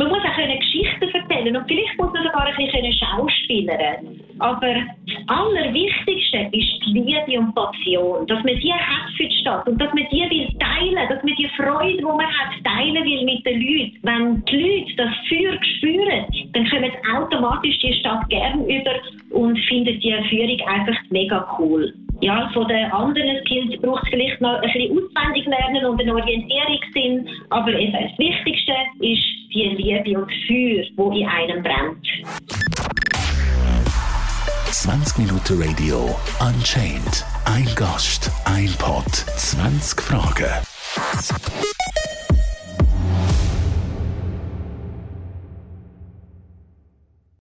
Man 0.00 0.08
muss 0.08 0.24
auch 0.24 0.38
eine 0.38 0.56
Geschichte 0.56 1.12
erzählen 1.12 1.54
und 1.54 1.68
vielleicht 1.68 1.98
muss 1.98 2.10
man 2.14 2.22
sogar 2.22 2.46
ein 2.46 2.56
bisschen 2.56 2.90
schauspielern. 2.90 4.18
Aber 4.38 4.72
das 4.72 5.18
Allerwichtigste 5.26 6.48
ist 6.52 6.72
die 6.86 6.92
Liebe 6.94 7.38
und 7.38 7.54
Passion. 7.54 8.26
Dass 8.26 8.42
man 8.42 8.58
die 8.58 8.72
hat 8.72 9.12
für 9.18 9.26
die 9.26 9.36
Stadt 9.42 9.68
und 9.68 9.78
dass 9.78 9.92
man 9.92 10.06
die 10.10 10.24
will 10.30 10.48
teilen, 10.58 11.06
dass 11.06 11.22
man 11.22 11.34
die 11.36 11.50
Freude, 11.54 11.98
die 11.98 12.02
man 12.02 12.26
hat, 12.26 12.64
teilen 12.64 13.04
will 13.04 13.24
mit 13.26 13.44
den 13.44 13.60
Leuten. 13.60 13.98
Wenn 14.00 14.44
die 14.46 14.56
Leute 14.56 14.96
das 14.96 15.14
Feuer 15.28 15.58
spüren, 15.76 16.24
dann 16.54 16.70
kommen 16.70 16.92
automatisch 17.14 17.78
die 17.80 17.92
Stadt 17.92 18.26
gern 18.30 18.64
über 18.64 18.94
und 19.32 19.58
finden 19.68 20.00
die 20.00 20.16
Führung 20.30 20.60
einfach 20.66 20.96
mega 21.10 21.46
cool. 21.58 21.92
Ja, 22.20 22.50
von 22.52 22.68
den 22.68 22.90
anderen 22.92 23.40
Skills 23.46 23.80
braucht 23.80 24.04
es 24.04 24.10
vielleicht 24.10 24.40
noch 24.40 24.60
ein 24.60 24.60
bisschen 24.60 24.92
auswendig 24.92 25.46
lernen 25.46 25.84
und 25.86 26.00
einen 26.00 26.10
Orientierungssinn, 26.10 27.28
aber 27.48 27.72
eben 27.72 27.92
das 27.92 28.18
Wichtigste 28.18 28.72
ist 29.00 29.22
die 29.54 29.64
Liebe 29.76 30.20
und 30.20 30.30
das 30.30 30.38
Feuer, 30.46 30.84
das 30.96 31.16
in 31.16 31.26
einem 31.26 31.62
brennt. 31.62 32.06
20 34.70 35.18
Minuten 35.18 35.62
Radio 35.62 36.16
Unchained. 36.40 37.24
Ein 37.44 37.68
Gast, 37.74 38.30
ein 38.44 38.70
Pod, 38.78 39.10
20 39.10 40.00
Fragen. 40.00 41.79